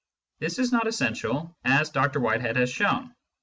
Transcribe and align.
This 0.39 0.57
is 0.57 0.71
not 0.71 0.87
essential, 0.87 1.55
as 1.63 1.91
Dr 1.91 2.19
Whitehead 2.19 2.55
has 2.55 2.71
shown. 2.71 3.13